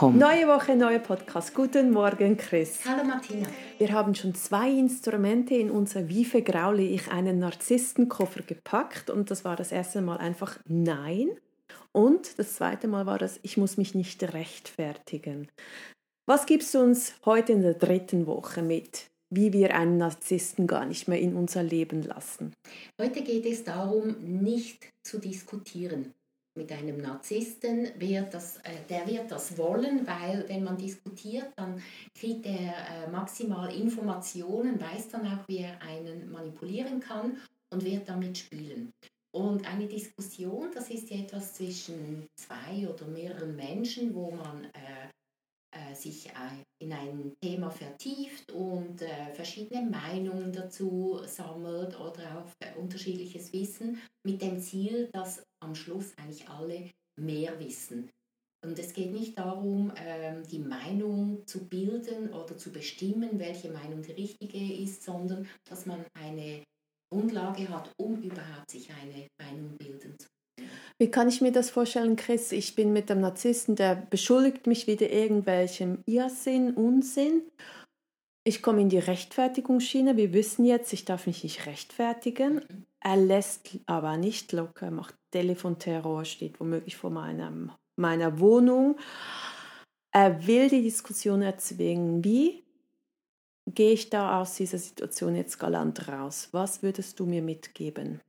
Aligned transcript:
Neue 0.00 0.48
Woche, 0.48 0.74
neuer 0.74 0.98
Podcast. 0.98 1.54
Guten 1.54 1.92
Morgen, 1.92 2.36
Chris. 2.36 2.80
Hallo 2.84 3.04
Martina. 3.04 3.46
Wir 3.78 3.92
haben 3.92 4.14
schon 4.16 4.34
zwei 4.34 4.68
Instrumente 4.68 5.54
in 5.54 5.70
unser 5.70 6.08
Wie 6.08 6.24
vergraule 6.24 6.82
ich 6.82 7.12
einen 7.12 7.38
Narzisstenkoffer 7.38 8.42
gepackt 8.42 9.08
und 9.08 9.30
das 9.30 9.44
war 9.44 9.54
das 9.54 9.70
erste 9.70 10.02
Mal 10.02 10.16
einfach 10.18 10.58
Nein 10.66 11.30
und 11.92 12.40
das 12.40 12.54
zweite 12.54 12.88
Mal 12.88 13.06
war 13.06 13.18
das 13.18 13.38
Ich 13.42 13.56
muss 13.56 13.76
mich 13.76 13.94
nicht 13.94 14.20
rechtfertigen. 14.34 15.48
Was 16.26 16.46
gibst 16.46 16.74
du 16.74 16.80
uns 16.80 17.14
heute 17.24 17.52
in 17.52 17.62
der 17.62 17.74
dritten 17.74 18.26
Woche 18.26 18.62
mit? 18.62 19.06
wie 19.30 19.52
wir 19.52 19.74
einen 19.74 19.96
Narzissten 19.96 20.68
gar 20.68 20.86
nicht 20.86 21.08
mehr 21.08 21.18
in 21.18 21.34
unser 21.34 21.64
Leben 21.64 22.02
lassen. 22.04 22.52
Heute 23.00 23.20
geht 23.22 23.44
es 23.46 23.64
darum, 23.64 24.14
nicht 24.20 24.92
zu 25.02 25.18
diskutieren 25.18 26.14
mit 26.56 26.70
einem 26.70 26.98
Narzissten 26.98 27.88
wird 27.98 28.32
das, 28.32 28.58
äh, 28.58 28.70
der 28.88 29.06
wird 29.06 29.30
das 29.30 29.58
wollen, 29.58 30.06
weil 30.06 30.48
wenn 30.48 30.64
man 30.64 30.76
diskutiert, 30.78 31.48
dann 31.56 31.82
kriegt 32.14 32.46
er 32.46 32.74
äh, 33.06 33.10
maximal 33.10 33.74
Informationen, 33.74 34.80
weiß 34.80 35.08
dann 35.08 35.26
auch, 35.26 35.48
wie 35.48 35.58
er 35.58 35.80
einen 35.82 36.30
manipulieren 36.30 37.00
kann 37.00 37.38
und 37.70 37.84
wird 37.84 38.08
damit 38.08 38.38
spielen. 38.38 38.92
Und 39.34 39.66
eine 39.66 39.88
Diskussion, 39.88 40.70
das 40.72 40.90
ist 40.90 41.10
ja 41.10 41.18
etwas 41.18 41.54
zwischen 41.54 42.28
zwei 42.36 42.88
oder 42.88 43.06
mehreren 43.06 43.56
Menschen, 43.56 44.14
wo 44.14 44.30
man 44.30 44.64
äh, 44.66 45.08
sich 45.94 46.30
in 46.84 46.92
ein 46.92 47.32
Thema 47.40 47.70
vertieft 47.70 48.52
und 48.52 49.02
äh, 49.02 49.32
verschiedene 49.32 49.88
Meinungen 49.88 50.52
dazu 50.52 51.20
sammelt 51.26 51.98
oder 51.98 52.38
auch 52.38 52.50
äh, 52.60 52.78
unterschiedliches 52.78 53.52
Wissen 53.52 54.00
mit 54.24 54.42
dem 54.42 54.60
Ziel, 54.60 55.08
dass 55.12 55.42
am 55.62 55.74
Schluss 55.74 56.16
eigentlich 56.18 56.48
alle 56.48 56.90
mehr 57.18 57.58
wissen. 57.58 58.10
Und 58.64 58.78
es 58.78 58.92
geht 58.92 59.12
nicht 59.12 59.38
darum, 59.38 59.92
ähm, 59.96 60.42
die 60.50 60.58
Meinung 60.58 61.46
zu 61.46 61.68
bilden 61.68 62.32
oder 62.32 62.56
zu 62.56 62.72
bestimmen, 62.72 63.38
welche 63.38 63.70
Meinung 63.70 64.02
die 64.02 64.12
richtige 64.12 64.82
ist, 64.82 65.02
sondern 65.02 65.46
dass 65.68 65.86
man 65.86 66.04
eine 66.14 66.64
Grundlage 67.12 67.68
hat, 67.68 67.92
um 67.98 68.22
überhaupt 68.22 68.70
sich 68.70 68.90
eine 68.90 69.28
Meinung 69.40 69.76
bilden 69.76 70.18
zu 70.18 70.26
können. 70.26 70.33
Wie 70.98 71.10
kann 71.10 71.28
ich 71.28 71.40
mir 71.40 71.52
das 71.52 71.70
vorstellen, 71.70 72.16
Chris? 72.16 72.52
Ich 72.52 72.74
bin 72.74 72.92
mit 72.92 73.10
einem 73.10 73.20
Narzissten, 73.20 73.74
der 73.74 73.94
beschuldigt 73.96 74.66
mich 74.66 74.86
wieder 74.86 75.10
irgendwelchem 75.10 75.98
Irrsinn, 76.06 76.72
Unsinn. 76.74 77.42
Ich 78.44 78.62
komme 78.62 78.82
in 78.82 78.88
die 78.88 78.98
Rechtfertigungsschiene. 78.98 80.16
Wir 80.16 80.32
wissen 80.32 80.64
jetzt, 80.64 80.92
ich 80.92 81.04
darf 81.04 81.26
mich 81.26 81.42
nicht 81.42 81.66
rechtfertigen. 81.66 82.86
Er 83.00 83.16
lässt 83.16 83.70
aber 83.86 84.16
nicht 84.16 84.52
locker, 84.52 84.90
macht 84.90 85.14
Telefonterror, 85.32 86.24
steht 86.24 86.60
womöglich 86.60 86.96
vor 86.96 87.10
meinem, 87.10 87.72
meiner 87.96 88.38
Wohnung. 88.38 88.96
Er 90.12 90.46
will 90.46 90.68
die 90.68 90.82
Diskussion 90.82 91.42
erzwingen. 91.42 92.22
Wie 92.22 92.64
gehe 93.66 93.92
ich 93.92 94.10
da 94.10 94.40
aus 94.40 94.54
dieser 94.54 94.78
Situation 94.78 95.34
jetzt 95.34 95.58
galant 95.58 96.06
raus? 96.08 96.48
Was 96.52 96.82
würdest 96.82 97.18
du 97.18 97.26
mir 97.26 97.42
mitgeben? 97.42 98.20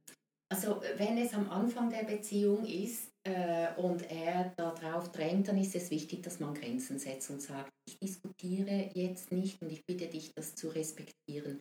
Also 0.50 0.82
wenn 0.98 1.18
es 1.18 1.34
am 1.34 1.50
Anfang 1.50 1.90
der 1.90 2.04
Beziehung 2.04 2.66
ist 2.66 3.12
äh, 3.24 3.74
und 3.78 4.10
er 4.12 4.54
darauf 4.56 5.12
drängt, 5.12 5.48
dann 5.48 5.58
ist 5.58 5.76
es 5.76 5.90
wichtig, 5.90 6.22
dass 6.22 6.40
man 6.40 6.54
Grenzen 6.54 7.00
setzt 7.00 7.30
und 7.32 7.42
sagt, 7.42 7.72
ich 7.88 7.98
diskutiere 7.98 8.92
jetzt 8.94 9.32
nicht 9.32 9.62
und 9.62 9.72
ich 9.72 9.84
bitte 9.86 10.08
dich, 10.08 10.34
das 10.36 10.56
zu 10.56 10.68
respektieren. 10.70 11.60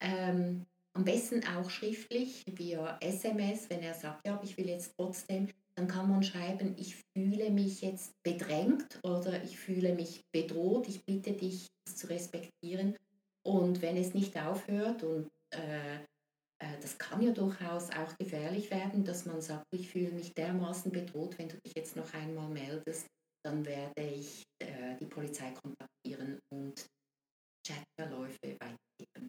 Ähm, 0.00 0.66
am 0.96 1.04
besten 1.04 1.46
auch 1.46 1.70
schriftlich 1.70 2.42
via 2.46 2.98
SMS, 3.00 3.70
wenn 3.70 3.82
er 3.82 3.94
sagt, 3.94 4.26
ja, 4.26 4.40
ich 4.42 4.56
will 4.56 4.68
jetzt 4.68 4.94
trotzdem, 4.96 5.48
dann 5.76 5.88
kann 5.88 6.08
man 6.08 6.22
schreiben, 6.22 6.74
ich 6.78 6.96
fühle 7.14 7.50
mich 7.50 7.82
jetzt 7.82 8.12
bedrängt 8.22 8.98
oder 9.02 9.42
ich 9.44 9.58
fühle 9.58 9.94
mich 9.94 10.22
bedroht, 10.32 10.88
ich 10.88 11.04
bitte 11.04 11.32
dich, 11.32 11.66
das 11.84 11.96
zu 11.96 12.08
respektieren. 12.08 12.96
Und 13.46 13.82
wenn 13.82 13.96
es 13.96 14.14
nicht 14.14 14.36
aufhört 14.38 15.04
und 15.04 15.28
äh, 15.50 15.98
das 16.58 16.96
kann 16.98 17.20
ja 17.20 17.32
durchaus 17.32 17.90
auch 17.90 18.16
gefährlich 18.18 18.70
werden, 18.70 19.04
dass 19.04 19.26
man 19.26 19.40
sagt, 19.40 19.66
ich 19.74 19.90
fühle 19.90 20.12
mich 20.12 20.32
dermaßen 20.34 20.90
bedroht, 20.90 21.38
wenn 21.38 21.48
du 21.48 21.56
dich 21.64 21.74
jetzt 21.76 21.96
noch 21.96 22.12
einmal 22.14 22.48
meldest, 22.48 23.06
dann 23.44 23.64
werde 23.64 24.02
ich 24.02 24.42
äh, 24.62 24.96
die 24.96 25.06
Polizei 25.06 25.52
kontaktieren 25.52 26.40
und 26.52 26.86
Chatverläufe 27.66 28.56
weitergeben. 28.58 29.28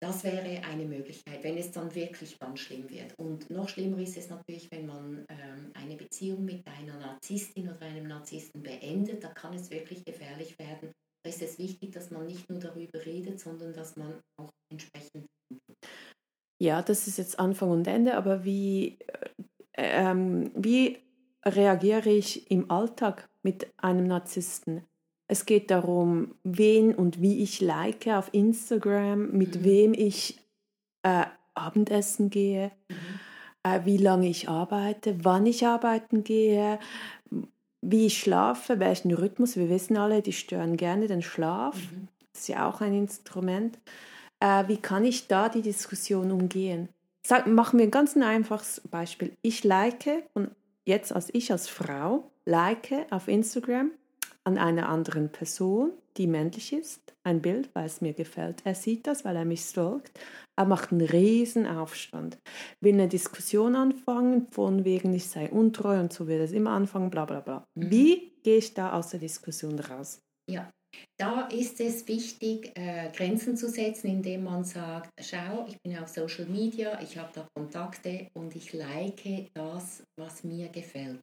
Das 0.00 0.22
wäre 0.22 0.64
eine 0.64 0.84
Möglichkeit, 0.84 1.42
wenn 1.42 1.58
es 1.58 1.72
dann 1.72 1.92
wirklich 1.94 2.38
ganz 2.38 2.60
schlimm 2.60 2.88
wird. 2.88 3.14
Und 3.18 3.50
noch 3.50 3.68
schlimmer 3.68 3.98
ist 3.98 4.16
es 4.16 4.28
natürlich, 4.28 4.70
wenn 4.70 4.86
man 4.86 5.26
ähm, 5.28 5.72
eine 5.74 5.96
Beziehung 5.96 6.44
mit 6.44 6.64
einer 6.66 6.98
Narzisstin 6.98 7.68
oder 7.68 7.82
einem 7.82 8.06
Narzissten 8.06 8.62
beendet, 8.62 9.24
da 9.24 9.28
kann 9.28 9.54
es 9.54 9.70
wirklich 9.70 10.04
gefährlich 10.04 10.56
werden. 10.58 10.92
Da 11.24 11.30
ist 11.30 11.42
es 11.42 11.58
wichtig, 11.58 11.92
dass 11.92 12.10
man 12.10 12.26
nicht 12.26 12.48
nur 12.48 12.60
darüber 12.60 13.04
redet, 13.04 13.40
sondern 13.40 13.72
dass 13.72 13.96
man 13.96 14.20
auch 14.40 14.50
entsprechend 14.72 15.26
ja, 16.58 16.82
das 16.82 17.06
ist 17.06 17.18
jetzt 17.18 17.38
Anfang 17.38 17.70
und 17.70 17.86
Ende, 17.86 18.16
aber 18.16 18.44
wie, 18.44 18.98
äh, 19.72 20.10
ähm, 20.10 20.50
wie 20.54 20.98
reagiere 21.44 22.10
ich 22.10 22.50
im 22.50 22.70
Alltag 22.70 23.28
mit 23.42 23.68
einem 23.76 24.06
Narzissten? 24.06 24.84
Es 25.28 25.46
geht 25.46 25.70
darum, 25.70 26.34
wen 26.42 26.94
und 26.94 27.20
wie 27.20 27.42
ich 27.42 27.60
like 27.60 28.06
auf 28.08 28.32
Instagram, 28.32 29.30
mit 29.30 29.56
mhm. 29.60 29.64
wem 29.64 29.94
ich 29.94 30.40
äh, 31.02 31.26
Abendessen 31.54 32.30
gehe, 32.30 32.72
mhm. 32.88 32.96
äh, 33.62 33.84
wie 33.84 33.98
lange 33.98 34.28
ich 34.28 34.48
arbeite, 34.48 35.24
wann 35.24 35.46
ich 35.46 35.66
arbeiten 35.66 36.24
gehe, 36.24 36.80
wie 37.80 38.06
ich 38.06 38.18
schlafe, 38.18 38.80
welchen 38.80 39.12
Rhythmus. 39.12 39.56
Wir 39.56 39.68
wissen 39.68 39.96
alle, 39.96 40.22
die 40.22 40.32
stören 40.32 40.76
gerne 40.76 41.06
den 41.06 41.22
Schlaf. 41.22 41.76
Mhm. 41.76 42.08
Das 42.32 42.42
ist 42.42 42.48
ja 42.48 42.68
auch 42.68 42.80
ein 42.80 42.94
Instrument 42.94 43.78
äh, 44.40 44.68
wie 44.68 44.78
kann 44.78 45.04
ich 45.04 45.28
da 45.28 45.48
die 45.48 45.62
Diskussion 45.62 46.30
umgehen? 46.30 46.88
Sag, 47.26 47.46
machen 47.46 47.78
wir 47.78 47.86
ein 47.86 47.90
ganz 47.90 48.16
einfaches 48.16 48.80
Beispiel. 48.90 49.32
Ich 49.42 49.64
like 49.64 50.06
und 50.34 50.50
jetzt 50.84 51.12
als 51.12 51.28
ich 51.34 51.52
als 51.52 51.68
Frau 51.68 52.30
like 52.44 53.06
auf 53.10 53.28
Instagram 53.28 53.90
an 54.44 54.56
einer 54.56 54.88
anderen 54.88 55.30
Person, 55.30 55.92
die 56.16 56.26
männlich 56.26 56.72
ist, 56.72 57.02
ein 57.24 57.42
Bild, 57.42 57.68
weil 57.74 57.84
es 57.84 58.00
mir 58.00 58.14
gefällt. 58.14 58.62
Er 58.64 58.74
sieht 58.74 59.06
das, 59.06 59.24
weil 59.26 59.36
er 59.36 59.44
mich 59.44 59.60
stalkt. 59.60 60.18
Er 60.56 60.64
macht 60.64 60.90
einen 60.90 61.02
riesen 61.02 61.66
Aufstand. 61.66 62.38
Will 62.80 62.94
eine 62.94 63.08
Diskussion 63.08 63.76
anfangen, 63.76 64.46
von 64.50 64.84
wegen 64.86 65.12
ich 65.12 65.28
sei 65.28 65.50
untreu 65.50 66.00
und 66.00 66.12
so 66.12 66.26
wird 66.26 66.40
es 66.40 66.52
immer 66.52 66.70
anfangen, 66.70 67.10
bla 67.10 67.26
bla 67.26 67.40
bla. 67.40 67.64
Mhm. 67.74 67.90
Wie 67.90 68.32
gehe 68.42 68.56
ich 68.56 68.72
da 68.72 68.94
aus 68.94 69.10
der 69.10 69.20
Diskussion 69.20 69.78
raus? 69.78 70.22
Ja, 70.48 70.70
da 71.18 71.48
ist 71.48 71.80
es 71.80 72.06
wichtig, 72.06 72.72
äh, 72.76 73.10
Grenzen 73.14 73.56
zu 73.56 73.68
setzen, 73.68 74.08
indem 74.08 74.44
man 74.44 74.64
sagt, 74.64 75.10
schau, 75.20 75.66
ich 75.68 75.76
bin 75.82 75.98
auf 75.98 76.08
Social 76.08 76.46
Media, 76.46 77.00
ich 77.02 77.18
habe 77.18 77.30
da 77.34 77.46
Kontakte 77.54 78.28
und 78.34 78.54
ich 78.54 78.72
like 78.72 79.48
das, 79.54 80.02
was 80.16 80.44
mir 80.44 80.68
gefällt. 80.68 81.20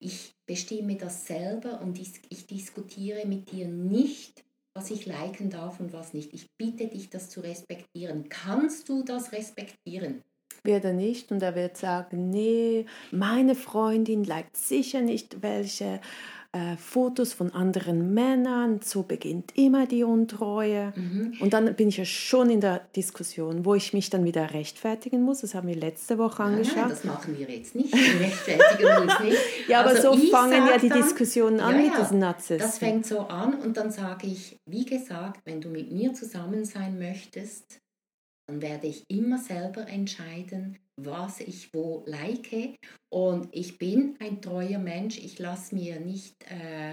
Ich 0.00 0.32
bestimme 0.48 0.96
das 0.96 1.26
selber 1.26 1.80
und 1.80 1.98
ich, 2.00 2.12
ich 2.28 2.46
diskutiere 2.46 3.26
mit 3.26 3.52
dir 3.52 3.68
nicht, 3.68 4.44
was 4.74 4.90
ich 4.90 5.06
liken 5.06 5.50
darf 5.50 5.78
und 5.78 5.92
was 5.92 6.14
nicht. 6.14 6.32
Ich 6.32 6.46
bitte 6.58 6.88
dich, 6.88 7.10
das 7.10 7.30
zu 7.30 7.40
respektieren. 7.40 8.28
Kannst 8.28 8.88
du 8.88 9.04
das 9.04 9.32
respektieren? 9.32 10.22
wird 10.64 10.84
er 10.84 10.92
nicht 10.92 11.32
und 11.32 11.42
er 11.42 11.54
wird 11.54 11.76
sagen, 11.76 12.30
nee, 12.30 12.86
meine 13.10 13.54
Freundin 13.54 14.24
liked 14.24 14.56
sicher 14.56 15.00
nicht 15.00 15.42
welche 15.42 16.00
äh, 16.52 16.76
Fotos 16.76 17.32
von 17.32 17.50
anderen 17.52 18.12
Männern, 18.12 18.80
so 18.84 19.02
beginnt 19.02 19.56
immer 19.56 19.86
die 19.86 20.04
Untreue. 20.04 20.92
Mhm. 20.94 21.38
Und 21.40 21.54
dann 21.54 21.74
bin 21.74 21.88
ich 21.88 21.96
ja 21.96 22.04
schon 22.04 22.50
in 22.50 22.60
der 22.60 22.82
Diskussion, 22.94 23.64
wo 23.64 23.74
ich 23.74 23.94
mich 23.94 24.10
dann 24.10 24.24
wieder 24.24 24.52
rechtfertigen 24.52 25.22
muss. 25.22 25.40
Das 25.40 25.54
haben 25.54 25.66
wir 25.66 25.76
letzte 25.76 26.18
Woche 26.18 26.42
angeschaut. 26.42 26.76
Nein, 26.76 26.88
das 26.90 27.04
machen 27.04 27.38
wir 27.38 27.48
jetzt 27.48 27.74
nicht. 27.74 27.94
Wir 27.94 28.20
rechtfertigen 28.20 29.02
uns 29.02 29.20
nicht. 29.20 29.38
ja, 29.68 29.80
aber 29.80 29.90
also 29.90 30.14
so 30.14 30.26
fangen 30.28 30.66
ja 30.66 30.76
die 30.76 30.90
dann, 30.90 31.02
Diskussionen 31.02 31.60
an 31.60 31.76
ja, 31.76 31.90
mit 31.90 31.98
diesen 31.98 32.18
Nazis. 32.18 32.60
Das 32.60 32.78
fängt 32.78 33.06
so 33.06 33.20
an 33.20 33.54
und 33.54 33.76
dann 33.76 33.90
sage 33.90 34.26
ich, 34.26 34.60
wie 34.66 34.84
gesagt, 34.84 35.40
wenn 35.46 35.60
du 35.60 35.68
mit 35.70 35.90
mir 35.90 36.12
zusammen 36.12 36.66
sein 36.66 36.98
möchtest, 36.98 37.81
dann 38.52 38.60
werde 38.60 38.86
ich 38.86 39.08
immer 39.08 39.38
selber 39.38 39.88
entscheiden, 39.88 40.78
was 40.96 41.40
ich 41.40 41.72
wo 41.72 42.04
like. 42.06 42.76
Und 43.08 43.48
ich 43.50 43.78
bin 43.78 44.16
ein 44.20 44.42
treuer 44.42 44.78
Mensch. 44.78 45.16
Ich 45.16 45.38
lasse 45.38 45.74
mir 45.74 45.98
nicht 46.00 46.34
äh, 46.50 46.92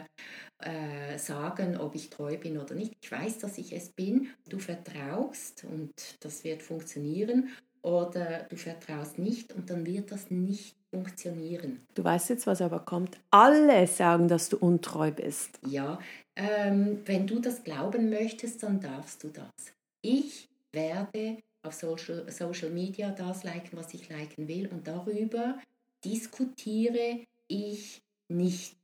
äh, 0.63 1.17
sagen, 1.17 1.75
ob 1.75 1.95
ich 1.95 2.09
treu 2.09 2.37
bin 2.37 2.57
oder 2.57 2.75
nicht. 2.75 2.93
Ich 3.01 3.11
weiß, 3.11 3.39
dass 3.39 3.57
ich 3.57 3.73
es 3.73 3.89
bin. 3.89 4.29
Du 4.47 4.57
vertraust 4.57 5.65
und 5.69 5.91
das 6.21 6.45
wird 6.45 6.63
funktionieren. 6.63 7.49
Oder 7.81 8.43
du 8.49 8.55
vertraust 8.55 9.19
nicht 9.19 9.51
und 9.53 9.69
dann 9.69 9.85
wird 9.85 10.13
das 10.13 10.31
nicht 10.31 10.75
funktionieren. 10.93 11.81
Du 11.93 12.03
weißt 12.05 12.29
jetzt, 12.29 12.47
was 12.47 12.61
aber 12.61 12.79
kommt. 12.79 13.17
Alle 13.31 13.85
sagen, 13.87 14.29
dass 14.29 14.47
du 14.47 14.57
untreu 14.57 15.11
bist. 15.11 15.59
Ja, 15.67 15.99
ähm, 16.37 17.01
wenn 17.05 17.27
du 17.27 17.39
das 17.39 17.63
glauben 17.63 18.09
möchtest, 18.09 18.63
dann 18.63 18.79
darfst 18.79 19.23
du 19.23 19.27
das. 19.27 19.73
Ich 20.01 20.49
werde 20.71 21.37
auf 21.61 21.73
Social, 21.73 22.31
Social 22.31 22.69
Media 22.69 23.11
das 23.11 23.43
liken, 23.43 23.77
was 23.77 23.93
ich 23.93 24.09
liken 24.09 24.47
will 24.47 24.67
und 24.67 24.87
darüber 24.87 25.59
diskutiere 26.03 27.25
ich 27.47 28.01
nicht. 28.27 28.77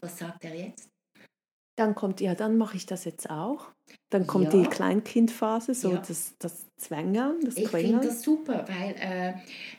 Was 0.00 0.18
sagt 0.18 0.44
er 0.44 0.54
jetzt? 0.54 0.89
Dann 1.80 1.94
kommt, 1.94 2.20
ja, 2.20 2.34
dann 2.34 2.58
mache 2.58 2.76
ich 2.76 2.84
das 2.84 3.06
jetzt 3.06 3.30
auch. 3.30 3.68
Dann 4.10 4.26
kommt 4.26 4.52
ja. 4.52 4.60
die 4.60 4.68
Kleinkindphase, 4.68 5.72
so 5.72 5.92
ja. 5.92 6.02
das, 6.06 6.34
das 6.38 6.66
Zwängen, 6.76 7.40
das 7.42 7.56
Ich 7.56 7.68
finde 7.68 8.06
das 8.06 8.20
super, 8.20 8.66
weil 8.68 8.94
äh, 9.00 9.32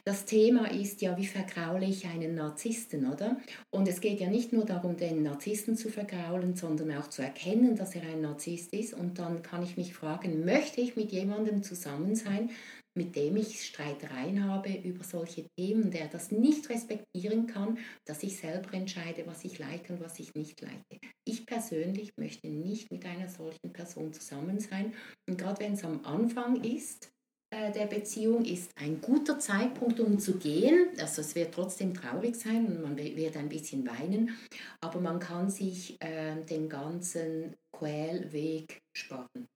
das 0.04 0.26
Thema 0.26 0.72
ist 0.72 1.04
ja, 1.04 1.16
wie 1.16 1.28
vergraule 1.28 1.86
ich 1.86 2.08
einen 2.08 2.34
Narzissten, 2.34 3.12
oder? 3.12 3.38
Und 3.70 3.88
es 3.88 4.02
geht 4.02 4.20
ja 4.20 4.30
nicht 4.30 4.52
nur 4.52 4.66
darum, 4.66 4.98
den 4.98 5.22
Narzissten 5.22 5.76
zu 5.76 5.90
vergraulen, 5.90 6.56
sondern 6.56 6.98
auch 6.98 7.08
zu 7.08 7.22
erkennen, 7.22 7.76
dass 7.76 7.94
er 7.94 8.02
ein 8.02 8.22
Narzisst 8.22 8.74
ist. 8.74 8.96
Und 8.96 9.20
dann 9.20 9.44
kann 9.44 9.62
ich 9.62 9.78
mich 9.78 9.94
fragen, 9.94 10.44
möchte 10.44 10.82
ich 10.82 10.96
mit 10.96 11.12
jemandem 11.12 11.62
zusammen 11.62 12.16
sein, 12.16 12.50
mit 12.96 13.16
dem 13.16 13.38
ich 13.38 13.66
Streitereien 13.66 14.44
habe 14.44 14.74
über 14.74 15.04
solche 15.04 15.48
Themen, 15.58 15.92
der 15.92 16.08
das 16.08 16.32
nicht 16.32 16.70
respektieren 16.70 17.48
kann, 17.48 17.78
dass 18.06 18.24
ich 18.24 18.38
selber 18.38 18.74
entscheide, 18.74 19.26
was 19.28 19.46
ich 19.46 19.60
like 19.60 19.90
und 19.90 20.02
was 20.02 20.20
ich 20.20 20.34
nicht 20.36 20.62
like. 20.62 21.00
Ich 21.26 21.46
persönlich 21.46 22.12
möchte 22.18 22.50
nicht 22.50 22.92
mit 22.92 23.06
einer 23.06 23.30
solchen 23.30 23.72
Person 23.72 24.14
zusammen 24.14 24.60
sein. 24.60 24.94
Und 25.30 25.38
gerade 25.38 25.64
wenn 25.64 25.74
es 25.74 25.84
am 25.84 26.04
Anfang 26.04 26.64
ist, 26.64 27.12
äh, 27.54 27.72
der 27.72 27.86
Beziehung 27.86 28.46
ist 28.46 28.72
ein 28.78 29.02
guter 29.02 29.38
Zeitpunkt, 29.38 30.00
um 30.00 30.18
zu 30.20 30.38
gehen. 30.38 30.88
Also 31.00 31.22
es 31.22 31.36
wird 31.36 31.54
trotzdem 31.54 31.94
traurig 31.94 32.36
sein 32.36 32.66
und 32.66 32.82
man 32.82 32.98
wird 32.98 33.36
ein 33.36 33.50
bisschen 33.50 33.86
weinen, 33.86 34.38
aber 34.80 35.02
man 35.02 35.20
kann 35.20 35.50
sich 35.50 36.02
äh, 36.02 36.42
den 36.44 36.70
ganzen 36.70 37.56
Quälweg 37.72 38.82
sparen. 38.96 39.50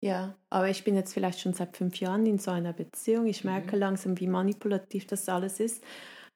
Ja, 0.00 0.34
aber 0.48 0.68
ich 0.68 0.82
bin 0.82 0.96
jetzt 0.96 1.12
vielleicht 1.12 1.40
schon 1.40 1.52
seit 1.52 1.76
fünf 1.76 2.00
Jahren 2.00 2.24
in 2.24 2.38
so 2.38 2.50
einer 2.50 2.72
Beziehung. 2.72 3.26
Ich 3.26 3.44
merke 3.44 3.76
mhm. 3.76 3.80
langsam, 3.80 4.18
wie 4.18 4.26
manipulativ 4.26 5.06
das 5.06 5.28
alles 5.28 5.60
ist. 5.60 5.84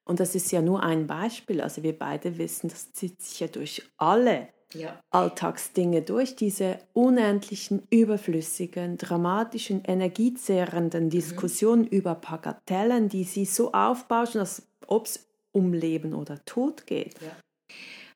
Und 0.05 0.21
das 0.21 0.35
ist 0.35 0.53
ja 0.53 0.61
nur 0.61 0.83
ein 0.83 1.07
Beispiel. 1.07 1.63
Also 1.63 1.83
wir 1.83 1.99
beide 1.99 2.37
wissen, 2.37 2.69
das 2.69 2.93
zieht 2.93 3.23
sich 3.23 3.41
ja 3.41 3.47
durch 3.47 3.83
alle 3.97 4.49
ja. 4.75 5.01
Alltagsdinge 5.11 6.03
durch, 6.03 6.37
diese 6.37 6.79
unendlichen, 6.93 7.87
überflüssigen, 7.91 8.99
dramatischen, 8.99 9.83
energiezehrenden 9.85 11.05
mhm. 11.05 11.11
Diskussionen 11.11 11.83
mhm. 11.83 11.89
über 11.89 12.15
Bagatellen, 12.17 13.09
die 13.09 13.25
sie 13.25 13.45
so 13.45 13.73
aufbauschen, 13.73 14.41
als 14.41 14.69
ob 14.87 15.07
es 15.07 15.27
um 15.53 15.73
Leben 15.73 16.15
oder 16.15 16.45
Tod 16.45 16.87
geht. 16.87 17.21
Ja. 17.23 17.31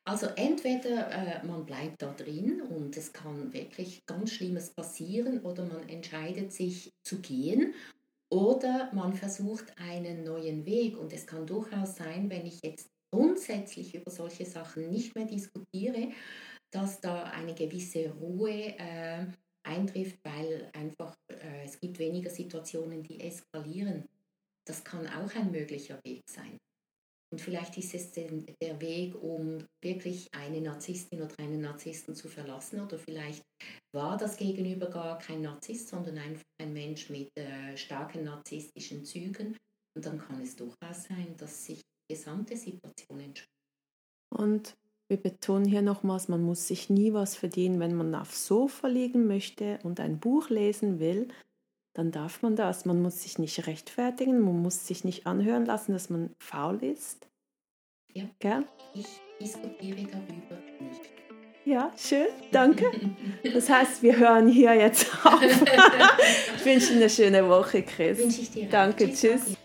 Also 0.09 0.29
entweder 0.37 1.11
äh, 1.11 1.47
man 1.47 1.67
bleibt 1.67 2.01
da 2.01 2.11
drin 2.15 2.63
und 2.63 2.97
es 2.97 3.13
kann 3.13 3.53
wirklich 3.53 4.07
ganz 4.07 4.31
Schlimmes 4.31 4.71
passieren 4.71 5.41
oder 5.43 5.67
man 5.67 5.87
entscheidet 5.87 6.51
sich 6.51 6.95
zu 7.03 7.21
gehen 7.21 7.75
oder 8.31 8.91
man 8.95 9.13
versucht 9.13 9.67
einen 9.77 10.25
neuen 10.25 10.65
Weg 10.65 10.97
und 10.97 11.13
es 11.13 11.27
kann 11.27 11.47
durchaus 11.47 11.97
sein, 11.97 12.31
wenn 12.31 12.47
ich 12.47 12.59
jetzt 12.65 12.89
grundsätzlich 13.11 13.95
über 13.95 14.11
solche 14.11 14.47
Sachen 14.47 14.89
nicht 14.89 15.15
mehr 15.15 15.27
diskutiere, 15.27 16.09
dass 16.71 17.03
da 17.03 17.25
eine 17.25 17.53
gewisse 17.53 18.11
Ruhe 18.11 18.79
äh, 18.79 19.27
eintrifft, 19.63 20.21
weil 20.25 20.71
einfach 20.73 21.19
äh, 21.29 21.67
es 21.67 21.79
gibt 21.79 21.99
weniger 21.99 22.31
Situationen, 22.31 23.03
die 23.03 23.21
eskalieren. 23.21 24.09
Das 24.65 24.83
kann 24.83 25.07
auch 25.07 25.35
ein 25.35 25.51
möglicher 25.51 26.01
Weg 26.03 26.23
sein. 26.31 26.57
Und 27.31 27.41
vielleicht 27.41 27.77
ist 27.77 27.95
es 27.95 28.13
den, 28.13 28.47
der 28.63 28.81
Weg, 28.81 29.15
um 29.23 29.59
wirklich 29.83 30.29
eine 30.33 30.61
Narzisstin 30.63 31.21
oder 31.21 31.35
einen 31.39 31.61
Narzissten 31.61 32.15
zu 32.15 32.29
verlassen. 32.29 32.81
Oder 32.81 32.99
vielleicht 32.99 33.43
war 33.95 34.17
das 34.17 34.37
Gegenüber 34.37 34.89
gar 34.89 35.19
kein 35.19 35.43
Narzisst, 35.43 35.89
sondern 35.89 36.17
einfach 36.19 36.45
ein 36.61 36.73
Mensch 36.73 37.11
mit 37.11 37.29
äh, 37.37 37.77
starken 37.77 38.25
narzisstischen 38.25 39.05
Zügen. 39.05 39.57
Und 39.95 40.07
dann 40.07 40.19
kann 40.19 40.41
es 40.41 40.57
durchaus 40.57 41.05
sein, 41.05 41.35
dass 41.37 41.67
sich 41.67 41.81
die 41.81 42.15
gesamte 42.15 42.57
Situation 42.57 43.21
entspannt. 43.21 43.49
Und 44.31 44.77
wir 45.09 45.17
betonen 45.17 45.65
hier 45.65 45.83
nochmals, 45.83 46.29
man 46.29 46.43
muss 46.43 46.69
sich 46.69 46.91
nie 46.91 47.13
was 47.13 47.35
verdienen, 47.35 47.81
wenn 47.81 47.95
man 47.95 48.15
aufs 48.15 48.47
Sofa 48.47 48.89
liegen 48.89 49.27
möchte 49.27 49.79
und 49.83 50.01
ein 50.01 50.21
Buch 50.21 50.51
lesen 50.51 50.99
will, 50.99 51.29
dann 51.99 52.13
darf 52.13 52.43
man 52.43 52.55
das. 52.55 52.85
Man 52.85 53.03
muss 53.03 53.23
sich 53.23 53.41
nicht 53.41 53.67
rechtfertigen, 53.67 54.39
man 54.41 54.63
muss 54.63 54.87
sich 54.87 55.03
nicht 55.03 55.27
anhören 55.27 55.67
lassen, 55.67 55.93
dass 55.93 56.11
man 56.11 56.31
faul 56.39 56.79
ist. 56.85 57.27
Ja. 58.13 58.23
Gell? 58.39 58.65
Ich 58.95 59.21
diskutiere 59.41 60.05
darüber 60.05 60.63
nicht. 60.79 61.01
Ja, 61.65 61.93
schön, 61.99 62.29
danke. 62.53 62.87
Das 63.53 63.69
heißt, 63.69 64.03
wir 64.05 64.17
hören 64.17 64.47
hier 64.49 64.75
jetzt 64.75 65.09
auf. 65.27 65.43
ich 66.57 66.65
wünsche 66.65 66.93
eine 66.93 67.11
schöne 67.11 67.49
Woche, 67.49 67.83
Chris. 67.83 68.19
Wünsche 68.19 68.43
ich 68.43 68.51
dir. 68.53 68.69
Danke, 68.69 69.07
tschüss. 69.07 69.21
tschüss. 69.21 69.58